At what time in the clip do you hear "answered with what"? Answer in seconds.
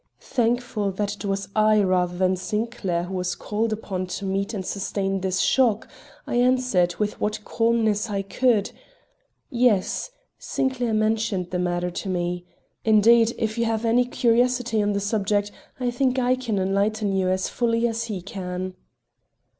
6.37-7.45